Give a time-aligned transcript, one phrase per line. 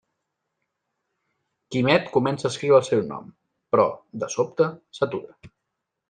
[1.75, 3.27] Quimet comença a escriure el seu nom,
[3.75, 3.85] però,
[4.23, 5.53] de sobte, s'atura.